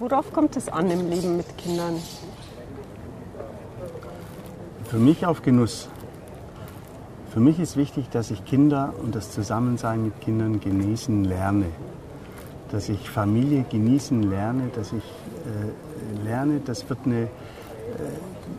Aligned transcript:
Worauf 0.00 0.32
kommt 0.32 0.56
es 0.56 0.70
an 0.70 0.90
im 0.90 1.10
Leben 1.10 1.36
mit 1.36 1.58
Kindern? 1.58 1.96
Für 4.86 4.96
mich 4.96 5.26
auf 5.26 5.42
Genuss. 5.42 5.90
Für 7.34 7.40
mich 7.40 7.60
ist 7.60 7.76
wichtig, 7.76 8.08
dass 8.08 8.30
ich 8.30 8.46
Kinder 8.46 8.94
und 9.02 9.14
das 9.14 9.30
Zusammensein 9.30 10.02
mit 10.02 10.18
Kindern 10.22 10.58
genießen 10.58 11.24
lerne. 11.24 11.66
Dass 12.70 12.88
ich 12.88 13.10
Familie 13.10 13.66
genießen 13.68 14.22
lerne, 14.22 14.70
dass 14.74 14.94
ich 14.94 15.04
äh, 15.04 16.24
lerne, 16.24 16.62
das 16.64 16.88
wird 16.88 17.00
eine, 17.04 17.24
äh, 17.24 17.28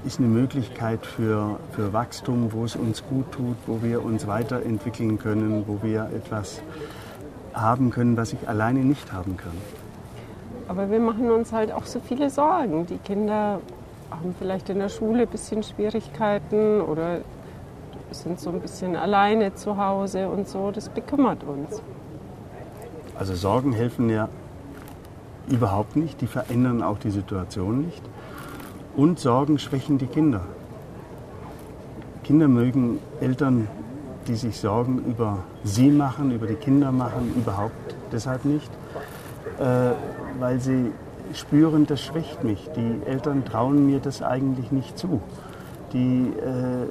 ist 0.05 0.19
eine 0.19 0.27
Möglichkeit 0.27 1.07
für, 1.07 1.59
für 1.71 1.91
Wachstum, 1.91 2.53
wo 2.53 2.65
es 2.65 2.75
uns 2.75 3.03
gut 3.03 3.31
tut, 3.31 3.57
wo 3.65 3.81
wir 3.81 4.05
uns 4.05 4.27
weiterentwickeln 4.27 5.17
können, 5.17 5.63
wo 5.65 5.79
wir 5.81 6.03
etwas 6.15 6.61
haben 7.51 7.89
können, 7.89 8.15
was 8.15 8.31
ich 8.31 8.47
alleine 8.47 8.81
nicht 8.81 9.11
haben 9.11 9.37
kann. 9.37 9.80
Aber 10.71 10.89
wir 10.89 11.01
machen 11.01 11.29
uns 11.29 11.51
halt 11.51 11.69
auch 11.73 11.85
so 11.85 11.99
viele 11.99 12.29
Sorgen. 12.29 12.85
Die 12.85 12.97
Kinder 12.97 13.59
haben 14.09 14.33
vielleicht 14.39 14.69
in 14.69 14.79
der 14.79 14.87
Schule 14.87 15.23
ein 15.23 15.27
bisschen 15.27 15.63
Schwierigkeiten 15.63 16.79
oder 16.79 17.17
sind 18.11 18.39
so 18.39 18.51
ein 18.51 18.61
bisschen 18.61 18.95
alleine 18.95 19.53
zu 19.53 19.75
Hause 19.75 20.29
und 20.29 20.47
so. 20.47 20.71
Das 20.71 20.87
bekümmert 20.87 21.43
uns. 21.43 21.81
Also 23.19 23.35
Sorgen 23.35 23.73
helfen 23.73 24.09
ja 24.09 24.29
überhaupt 25.49 25.97
nicht, 25.97 26.21
die 26.21 26.27
verändern 26.27 26.83
auch 26.83 26.99
die 26.99 27.11
Situation 27.11 27.81
nicht. 27.81 28.01
Und 28.95 29.19
Sorgen 29.19 29.59
schwächen 29.59 29.97
die 29.97 30.07
Kinder. 30.07 30.39
Kinder 32.23 32.47
mögen 32.47 32.99
Eltern, 33.19 33.67
die 34.25 34.35
sich 34.35 34.57
Sorgen 34.57 35.03
über 35.03 35.39
sie 35.65 35.91
machen, 35.91 36.31
über 36.31 36.47
die 36.47 36.55
Kinder 36.55 36.93
machen, 36.93 37.33
überhaupt 37.35 37.97
deshalb 38.13 38.45
nicht, 38.45 38.71
äh, 39.59 39.91
weil 40.39 40.59
sie 40.59 40.91
spüren, 41.33 41.85
das 41.85 42.01
schwächt 42.01 42.43
mich. 42.43 42.69
Die 42.75 43.01
Eltern 43.05 43.45
trauen 43.45 43.85
mir 43.85 43.99
das 43.99 44.21
eigentlich 44.21 44.71
nicht 44.71 44.97
zu. 44.97 45.21
Die 45.93 46.33
äh, 46.39 46.87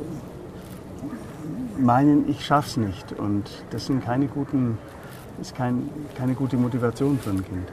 meinen, 1.79 2.29
ich 2.29 2.45
schaff's 2.45 2.77
nicht. 2.77 3.13
Und 3.13 3.51
das 3.71 3.87
sind 3.87 4.05
keine 4.05 4.27
guten, 4.27 4.79
ist 5.41 5.55
kein, 5.57 5.89
keine 6.17 6.35
gute 6.35 6.57
Motivation 6.57 7.19
für 7.19 7.31
ein 7.31 7.45
Kind. 7.45 7.69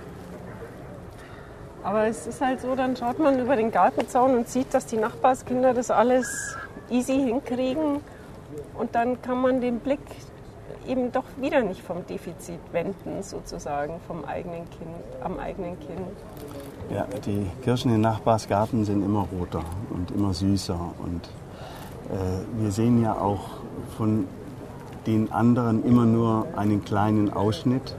Aber 1.84 2.08
es 2.08 2.28
ist 2.28 2.42
halt 2.42 2.60
so, 2.60 2.76
dann 2.76 2.98
schaut 2.98 3.20
man 3.20 3.40
über 3.40 3.56
den 3.56 3.72
Gartenzaun 3.72 4.36
und 4.36 4.50
sieht, 4.50 4.74
dass 4.74 4.86
die 4.86 4.98
Nachbarskinder 4.98 5.74
das 5.74 5.90
alles 5.90 6.58
easy 6.90 7.14
hinkriegen. 7.14 8.02
Und 8.78 8.96
dann 8.96 9.22
kann 9.22 9.42
man 9.42 9.62
den 9.62 9.80
Blick 9.80 10.00
eben 10.88 11.12
doch 11.12 11.24
wieder 11.38 11.62
nicht 11.62 11.82
vom 11.82 12.06
Defizit 12.06 12.60
wenden, 12.72 13.22
sozusagen, 13.22 14.00
vom 14.08 14.26
eigenen 14.26 14.70
Kind, 14.70 15.24
am 15.24 15.40
eigenen 15.40 15.80
Kind. 15.80 16.00
Ja, 16.90 17.06
die 17.26 17.48
Kirschen 17.64 17.94
im 17.94 18.02
Nachbarsgarten 18.02 18.86
sind 18.86 19.04
immer 19.04 19.28
roter 19.38 19.64
und 19.90 20.12
immer 20.12 20.34
süßer. 20.34 20.80
Und 21.04 21.30
äh, 22.10 22.62
wir 22.62 22.72
sehen 22.72 23.02
ja 23.02 23.14
auch 23.14 23.50
von 23.98 24.28
den 25.06 25.32
anderen 25.32 25.84
immer 25.84 26.06
nur 26.06 26.48
einen 26.56 26.84
kleinen 26.84 27.32
Ausschnitt 27.32 27.96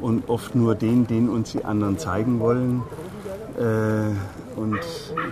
und 0.00 0.28
oft 0.28 0.54
nur 0.54 0.74
den, 0.74 1.06
den 1.06 1.28
uns 1.28 1.52
die 1.52 1.64
anderen 1.64 1.98
zeigen 1.98 2.40
wollen. 2.40 2.82
Äh, 3.58 4.58
und 4.58 4.80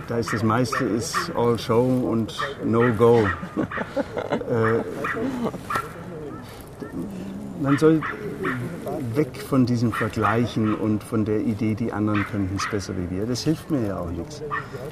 da 0.07 0.17
ist 0.17 0.33
das 0.33 0.43
meiste 0.43 0.85
ist 0.85 1.31
all 1.35 1.59
show 1.59 1.83
und 1.83 2.37
no 2.63 2.93
go. 2.93 3.19
äh, 4.31 4.79
man 7.61 7.77
soll 7.77 8.01
weg 9.13 9.41
von 9.41 9.65
diesem 9.65 9.91
Vergleichen 9.91 10.75
und 10.75 11.03
von 11.03 11.25
der 11.25 11.39
Idee, 11.39 11.75
die 11.75 11.91
anderen 11.91 12.25
könnten 12.25 12.55
es 12.55 12.67
besser 12.69 12.93
wie 12.97 13.15
wir. 13.15 13.25
Das 13.25 13.43
hilft 13.43 13.71
mir 13.71 13.87
ja 13.87 13.99
auch 13.99 14.09
nichts. 14.09 14.43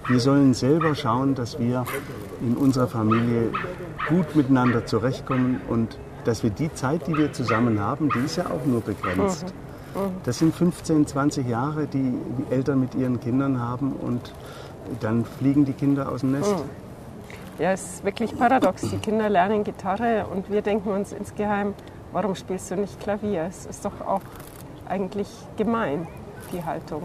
Wir 0.08 0.20
sollen 0.20 0.54
selber 0.54 0.96
schauen, 0.96 1.36
dass 1.36 1.60
wir 1.60 1.86
in 2.42 2.56
unserer 2.56 2.88
Familie 2.88 3.52
gut 4.08 4.36
miteinander 4.36 4.86
zurechtkommen 4.86 5.62
und 5.68 5.98
dass 6.24 6.44
wir 6.44 6.50
die 6.50 6.74
Zeit, 6.74 7.08
die 7.08 7.16
wir 7.16 7.34
zusammen 7.34 7.80
haben, 7.80 8.10
die 8.10 8.26
ist 8.26 8.38
ja 8.38 8.46
auch 8.46 8.66
nur 8.66 8.82
begrenzt. 8.82 9.54
Mhm. 9.94 10.02
Mhm. 10.02 10.08
Das 10.24 10.40
sind 10.40 10.54
15, 10.54 11.08
20 11.08 11.48
Jahre, 11.48 11.88
die 11.88 12.14
die 12.38 12.54
Eltern 12.54 12.80
mit 12.80 12.96
ihren 12.96 13.20
Kindern 13.20 13.60
haben 13.60 13.94
und 13.94 14.34
dann 15.00 15.26
fliegen 15.26 15.66
die 15.66 15.74
Kinder 15.74 16.12
aus 16.12 16.22
dem 16.22 16.32
Nest. 16.32 16.56
Mhm. 16.56 16.70
Ja, 17.58 17.72
es 17.72 17.86
ist 17.86 18.04
wirklich 18.04 18.38
paradox. 18.38 18.82
Die 18.82 18.98
Kinder 18.98 19.30
lernen 19.30 19.64
Gitarre 19.64 20.26
und 20.32 20.52
wir 20.52 20.62
denken 20.62 20.90
uns 20.90 21.14
insgeheim, 21.14 21.74
warum 22.16 22.34
spielst 22.34 22.72
du 22.72 22.78
nicht 22.78 22.98
Klavier? 23.02 23.44
Es 23.50 23.66
ist 23.66 23.84
doch 23.84 24.00
auch 24.00 24.22
eigentlich 24.88 25.28
gemein, 25.58 26.08
die 26.54 26.64
Haltung. 26.64 27.04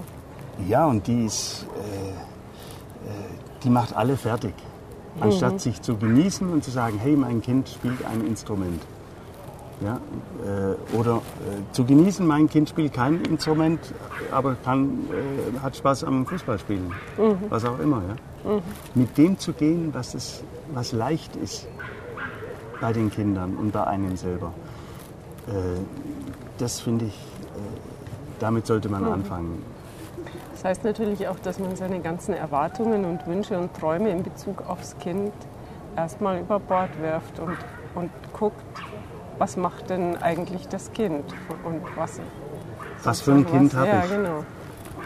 Ja, 0.69 0.87
und 0.87 1.05
die 1.07 1.25
ist, 1.25 1.67
äh, 1.77 2.11
äh, 2.11 2.15
die 3.65 3.71
macht 3.71 3.95
alle 3.97 4.17
fertig. 4.17 4.55
Anstatt 5.21 5.55
mhm. 5.55 5.59
sich 5.59 5.83
zu 5.83 5.97
genießen 5.97 6.49
und 6.49 6.63
zu 6.63 6.71
sagen, 6.71 6.99
hey, 7.03 7.17
mein 7.17 7.43
Kind 7.43 7.69
spielt 7.69 8.05
ein 8.07 8.25
Instrument. 8.25 8.81
Ja, 9.81 9.99
äh, 10.45 10.97
oder 10.97 11.17
äh, 11.17 11.73
zu 11.73 11.85
genießen, 11.85 12.25
mein 12.25 12.49
Kind 12.49 12.69
spielt 12.69 12.93
kein 12.93 13.23
Instrument, 13.23 13.81
aber 14.31 14.55
kann, 14.63 15.09
äh, 15.11 15.59
hat 15.59 15.75
Spaß 15.75 16.05
am 16.05 16.25
Fußballspielen. 16.25 16.93
Mhm. 17.19 17.39
Was 17.49 17.65
auch 17.65 17.81
immer. 17.81 18.03
Ja? 18.45 18.53
Mhm. 18.53 18.63
Mit 18.95 19.19
dem 19.19 19.39
zu 19.39 19.55
gehen, 19.55 19.91
was, 19.93 20.15
es, 20.15 20.45
was 20.73 20.93
leicht 20.93 21.35
ist 21.35 21.67
bei 22.81 22.93
den 22.93 23.11
Kindern 23.11 23.57
und 23.57 23.73
bei 23.73 23.85
einem 23.85 24.17
selber. 24.17 24.53
Äh, 25.51 25.81
das 26.59 26.81
finde 26.81 27.07
ich, 27.07 27.15
äh, 27.15 27.59
damit 28.39 28.67
sollte 28.67 28.89
man 28.89 29.05
mhm. 29.05 29.13
anfangen. 29.13 29.63
Das 30.53 30.65
heißt 30.65 30.85
natürlich 30.85 31.27
auch, 31.29 31.39
dass 31.39 31.59
man 31.59 31.75
seine 31.77 32.01
ganzen 32.01 32.35
Erwartungen 32.35 33.05
und 33.05 33.27
Wünsche 33.27 33.59
und 33.59 33.75
Träume 33.75 34.11
in 34.11 34.23
Bezug 34.23 34.69
aufs 34.69 34.97
Kind 34.99 35.33
erstmal 35.97 36.41
über 36.41 36.61
Bord 36.61 36.91
wirft 37.01 37.39
und, 37.39 37.57
und 37.95 38.11
guckt, 38.33 38.63
was 39.39 39.57
macht 39.57 39.89
denn 39.89 40.19
eigentlich 40.19 40.69
das 40.69 40.93
Kind 40.93 41.25
und 41.65 41.81
was. 41.97 42.21
Was 43.03 43.23
für 43.23 43.33
ein 43.33 43.47
Kind 43.47 43.75
habe 43.75 43.89
ja, 43.89 44.05
ich? 44.05 44.11
Genau. 44.11 44.45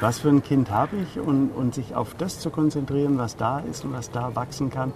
Was 0.04 0.18
für 0.18 0.28
ein 0.28 0.42
Kind 0.42 0.70
habe 0.70 0.98
ich 0.98 1.18
und, 1.18 1.48
und 1.48 1.74
sich 1.74 1.94
auf 1.94 2.14
das 2.18 2.38
zu 2.38 2.50
konzentrieren, 2.50 3.16
was 3.16 3.36
da 3.38 3.60
ist 3.60 3.86
und 3.86 3.94
was 3.94 4.10
da 4.10 4.36
wachsen 4.36 4.68
kann. 4.68 4.92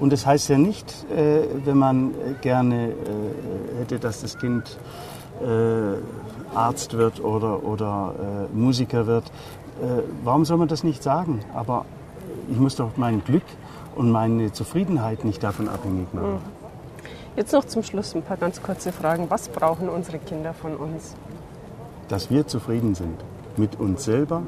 Und 0.00 0.12
das 0.12 0.26
heißt 0.26 0.48
ja 0.48 0.58
nicht, 0.58 1.06
äh, 1.14 1.42
wenn 1.64 1.78
man 1.78 2.12
gerne 2.40 2.88
äh, 2.88 2.92
hätte, 3.78 4.00
dass 4.00 4.20
das 4.20 4.36
Kind 4.36 4.76
äh, 5.40 6.56
Arzt 6.56 6.94
wird 6.94 7.22
oder, 7.22 7.62
oder 7.62 8.48
äh, 8.50 8.56
Musiker 8.56 9.06
wird. 9.06 9.26
Äh, 9.80 10.02
warum 10.24 10.44
soll 10.44 10.56
man 10.56 10.66
das 10.66 10.82
nicht 10.82 11.04
sagen? 11.04 11.44
Aber 11.54 11.84
ich 12.50 12.58
muss 12.58 12.74
doch 12.74 12.96
mein 12.96 13.22
Glück 13.22 13.44
und 13.94 14.10
meine 14.10 14.50
Zufriedenheit 14.50 15.24
nicht 15.24 15.40
davon 15.40 15.68
abhängig 15.68 16.12
machen. 16.12 16.32
Mhm. 16.32 16.38
Jetzt 17.36 17.52
noch 17.52 17.64
zum 17.64 17.84
Schluss 17.84 18.12
ein 18.16 18.22
paar 18.22 18.36
ganz 18.36 18.60
kurze 18.60 18.90
Fragen. 18.90 19.26
Was 19.28 19.50
brauchen 19.50 19.88
unsere 19.88 20.18
Kinder 20.18 20.52
von 20.52 20.74
uns? 20.74 21.14
Dass 22.08 22.28
wir 22.28 22.48
zufrieden 22.48 22.96
sind 22.96 23.22
mit 23.58 23.78
uns 23.78 24.04
selber 24.04 24.42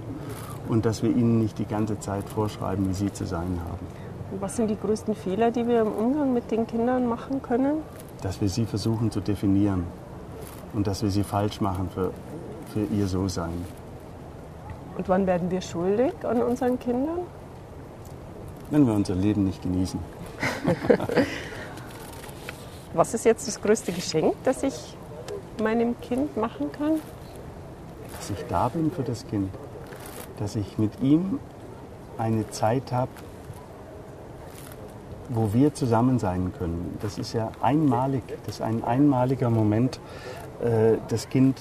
und 0.69 0.87
dass 0.87 1.03
wir 1.03 1.10
ihnen 1.10 1.38
nicht 1.38 1.59
die 1.59 1.66
ganze 1.66 1.98
Zeit 1.98 2.28
vorschreiben, 2.28 2.88
wie 2.88 2.94
sie 2.94 3.12
zu 3.12 3.26
sein 3.26 3.59
haben. 3.69 3.87
Und 4.32 4.41
was 4.41 4.56
sind 4.56 4.69
die 4.69 4.78
größten 4.78 5.15
Fehler, 5.15 5.50
die 5.50 5.66
wir 5.66 5.81
im 5.81 5.93
Umgang 5.93 6.32
mit 6.32 6.50
den 6.50 6.66
Kindern 6.66 7.06
machen 7.06 7.43
können? 7.43 7.78
Dass 8.22 8.41
wir 8.41 8.48
sie 8.48 8.65
versuchen 8.65 9.10
zu 9.10 9.21
definieren 9.21 9.84
und 10.72 10.87
dass 10.87 11.03
wir 11.03 11.10
sie 11.10 11.25
falsch 11.25 11.60
machen 11.60 11.88
für, 11.93 12.12
für 12.72 12.84
ihr 12.94 13.06
So-Sein. 13.09 13.65
Und 14.97 15.09
wann 15.09 15.27
werden 15.27 15.50
wir 15.50 15.60
schuldig 15.60 16.12
an 16.22 16.42
unseren 16.42 16.78
Kindern? 16.78 17.21
Wenn 18.71 18.87
wir 18.87 18.94
unser 18.94 19.15
Leben 19.15 19.44
nicht 19.44 19.62
genießen. 19.62 19.98
Was 22.94 23.15
ist 23.15 23.25
jetzt 23.25 23.48
das 23.48 23.60
größte 23.60 23.92
Geschenk, 23.92 24.34
das 24.44 24.62
ich 24.62 24.97
meinem 25.62 26.00
Kind 26.00 26.37
machen 26.37 26.71
kann? 26.72 27.00
Dass 28.31 28.39
ich 28.39 28.47
da 28.47 28.69
bin 28.69 28.91
für 28.93 29.03
das 29.03 29.27
Kind. 29.27 29.51
Dass 30.39 30.54
ich 30.54 30.78
mit 30.78 31.01
ihm 31.03 31.41
eine 32.16 32.49
Zeit 32.51 32.93
habe, 32.93 33.10
wo 35.28 35.53
wir 35.53 35.75
zusammen 35.75 36.19
sein 36.19 36.53
können. 36.57 36.97
Das 37.03 37.19
ist 37.19 37.33
ja 37.33 37.51
einmalig. 37.60 38.22
Das 38.47 38.57
ist 38.57 38.63
ein 38.63 38.84
einmaliger 38.84 39.51
Moment. 39.51 39.99
Äh, 40.63 40.99
das 41.09 41.28
Kind 41.28 41.60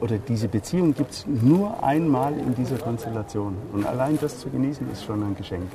oder 0.00 0.18
diese 0.18 0.46
Beziehung 0.46 0.94
gibt 0.94 1.10
es 1.10 1.26
nur 1.26 1.82
einmal 1.82 2.38
in 2.38 2.54
dieser 2.54 2.78
Konstellation. 2.78 3.56
Und 3.72 3.84
allein 3.84 4.16
das 4.20 4.38
zu 4.38 4.48
genießen, 4.48 4.90
ist 4.92 5.04
schon 5.04 5.22
ein 5.24 5.34
Geschenk. 5.34 5.70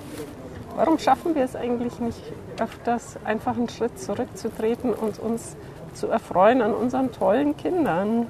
Warum 0.77 0.97
schaffen 0.97 1.35
wir 1.35 1.43
es 1.43 1.55
eigentlich 1.55 1.99
nicht 1.99 2.21
öfters, 2.57 3.17
einfach 3.25 3.57
einen 3.57 3.69
Schritt 3.69 3.99
zurückzutreten 3.99 4.93
und 4.93 5.19
uns 5.19 5.57
zu 5.93 6.07
erfreuen 6.07 6.61
an 6.61 6.73
unseren 6.73 7.11
tollen 7.11 7.57
Kindern? 7.57 8.27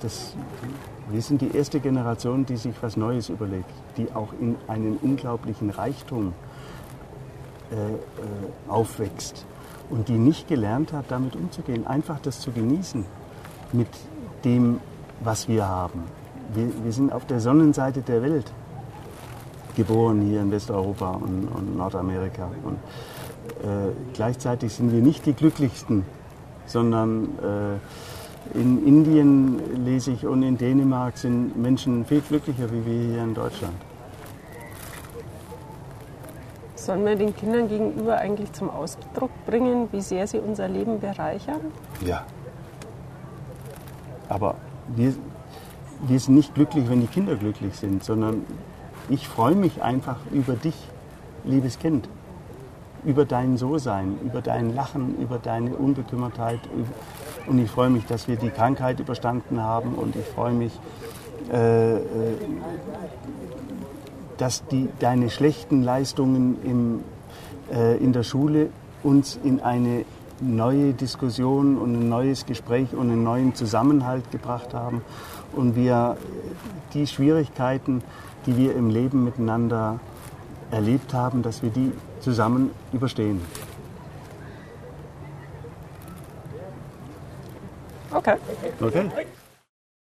Das, 0.00 0.34
wir 1.10 1.22
sind 1.22 1.40
die 1.40 1.56
erste 1.56 1.80
Generation, 1.80 2.46
die 2.46 2.56
sich 2.56 2.74
was 2.80 2.96
Neues 2.96 3.28
überlegt, 3.28 3.70
die 3.96 4.12
auch 4.14 4.32
in 4.40 4.56
einen 4.66 4.96
unglaublichen 4.98 5.70
Reichtum 5.70 6.32
äh, 7.70 7.74
äh, 7.74 7.98
aufwächst 8.68 9.46
und 9.90 10.08
die 10.08 10.18
nicht 10.18 10.48
gelernt 10.48 10.92
hat, 10.92 11.06
damit 11.08 11.36
umzugehen, 11.36 11.86
einfach 11.86 12.20
das 12.20 12.40
zu 12.40 12.52
genießen 12.52 13.04
mit 13.72 13.88
dem, 14.44 14.80
was 15.20 15.48
wir 15.48 15.66
haben. 15.66 16.04
wir, 16.54 16.70
wir 16.84 16.92
sind 16.92 17.12
auf 17.12 17.26
der 17.26 17.40
Sonnenseite 17.40 18.02
der 18.02 18.22
Welt 18.22 18.52
geboren 19.78 20.20
hier 20.22 20.40
in 20.40 20.50
Westeuropa 20.50 21.12
und, 21.12 21.46
und 21.46 21.76
Nordamerika. 21.76 22.50
Und 22.64 22.78
äh, 23.62 23.92
gleichzeitig 24.12 24.74
sind 24.74 24.92
wir 24.92 25.00
nicht 25.00 25.24
die 25.24 25.34
glücklichsten, 25.34 26.04
sondern 26.66 27.24
äh, 27.38 27.78
in 28.54 28.86
Indien 28.86 29.84
lese 29.84 30.12
ich 30.12 30.26
und 30.26 30.42
in 30.42 30.56
Dänemark 30.56 31.16
sind 31.18 31.56
Menschen 31.56 32.04
viel 32.04 32.20
glücklicher 32.20 32.70
wie 32.72 32.84
wir 32.84 33.12
hier 33.12 33.22
in 33.22 33.34
Deutschland. 33.34 33.74
Sollen 36.74 37.04
wir 37.04 37.16
den 37.16 37.36
Kindern 37.36 37.68
gegenüber 37.68 38.16
eigentlich 38.16 38.52
zum 38.52 38.70
Ausdruck 38.70 39.30
bringen, 39.44 39.88
wie 39.92 40.00
sehr 40.00 40.26
sie 40.26 40.38
unser 40.38 40.68
Leben 40.68 41.00
bereichern? 41.00 41.60
Ja. 42.04 42.24
Aber 44.28 44.54
wir, 44.96 45.12
wir 46.06 46.20
sind 46.20 46.34
nicht 46.34 46.54
glücklich, 46.54 46.88
wenn 46.88 47.00
die 47.00 47.06
Kinder 47.06 47.36
glücklich 47.36 47.76
sind, 47.76 48.02
sondern 48.04 48.46
ich 49.10 49.28
freue 49.28 49.54
mich 49.54 49.82
einfach 49.82 50.16
über 50.32 50.54
dich, 50.54 50.74
liebes 51.44 51.78
Kind, 51.78 52.08
über 53.04 53.24
dein 53.24 53.56
So-Sein, 53.56 54.18
über 54.24 54.40
dein 54.40 54.74
Lachen, 54.74 55.18
über 55.18 55.38
deine 55.38 55.74
Unbekümmertheit. 55.76 56.60
Und 57.46 57.58
ich 57.58 57.70
freue 57.70 57.90
mich, 57.90 58.04
dass 58.06 58.28
wir 58.28 58.36
die 58.36 58.50
Krankheit 58.50 59.00
überstanden 59.00 59.62
haben 59.62 59.94
und 59.94 60.16
ich 60.16 60.26
freue 60.26 60.52
mich, 60.52 60.78
äh, 61.52 61.96
äh, 61.96 62.00
dass 64.36 64.66
die, 64.66 64.88
deine 64.98 65.30
schlechten 65.30 65.82
Leistungen 65.82 66.58
im, 66.62 67.04
äh, 67.74 67.96
in 67.96 68.12
der 68.12 68.22
Schule 68.22 68.70
uns 69.02 69.38
in 69.42 69.60
eine 69.60 70.04
neue 70.40 70.92
Diskussion 70.92 71.78
und 71.78 71.94
ein 71.94 72.08
neues 72.08 72.46
Gespräch 72.46 72.92
und 72.92 73.10
einen 73.10 73.24
neuen 73.24 73.54
Zusammenhalt 73.54 74.30
gebracht 74.30 74.74
haben 74.74 75.02
und 75.52 75.74
wir 75.74 76.16
die 76.94 77.06
Schwierigkeiten, 77.06 78.02
die 78.46 78.56
wir 78.56 78.76
im 78.76 78.90
Leben 78.90 79.24
miteinander 79.24 79.98
erlebt 80.70 81.14
haben, 81.14 81.42
dass 81.42 81.62
wir 81.62 81.70
die 81.70 81.92
zusammen 82.20 82.70
überstehen. 82.92 83.40
Okay. 88.10 88.36
Okay. 88.80 89.10